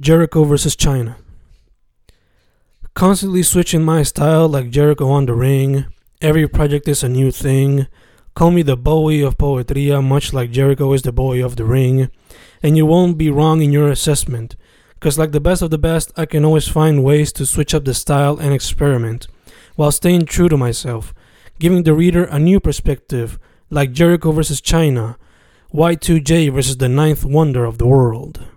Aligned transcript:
Jericho 0.00 0.44
versus 0.44 0.76
Chyna. 0.76 1.16
Constantly 2.94 3.42
switching 3.42 3.84
my 3.84 4.04
style 4.04 4.48
like 4.48 4.70
Jericho 4.70 5.10
on 5.10 5.26
the 5.26 5.34
ring. 5.34 5.86
Every 6.20 6.46
project 6.46 6.86
is 6.86 7.02
a 7.02 7.08
new 7.08 7.32
thing. 7.32 7.88
Call 8.34 8.52
me 8.52 8.62
the 8.62 8.76
Bowie 8.76 9.22
of 9.22 9.38
Poetria, 9.38 10.00
much 10.00 10.32
like 10.32 10.52
Jericho 10.52 10.92
is 10.92 11.02
the 11.02 11.10
Bowie 11.10 11.40
of 11.40 11.56
the 11.56 11.64
ring. 11.64 12.10
And 12.62 12.76
you 12.76 12.86
won't 12.86 13.18
be 13.18 13.28
wrong 13.28 13.60
in 13.60 13.72
your 13.72 13.90
assessment. 13.90 14.54
Cause 15.00 15.18
like 15.18 15.32
the 15.32 15.40
best 15.40 15.62
of 15.62 15.70
the 15.70 15.78
best, 15.78 16.12
I 16.16 16.26
can 16.26 16.44
always 16.44 16.68
find 16.68 17.02
ways 17.02 17.32
to 17.32 17.44
switch 17.44 17.74
up 17.74 17.84
the 17.84 17.94
style 17.94 18.38
and 18.38 18.54
experiment, 18.54 19.26
while 19.74 19.90
staying 19.90 20.26
true 20.26 20.48
to 20.48 20.56
myself, 20.56 21.12
giving 21.58 21.82
the 21.82 21.94
reader 21.94 22.24
a 22.24 22.38
new 22.38 22.60
perspective, 22.60 23.36
like 23.68 23.92
Jericho 23.92 24.30
versus 24.30 24.60
Chyna, 24.60 25.16
Y2J 25.74 26.52
versus 26.52 26.76
the 26.76 26.88
ninth 26.88 27.24
wonder 27.24 27.64
of 27.64 27.78
the 27.78 27.86
world. 27.86 28.47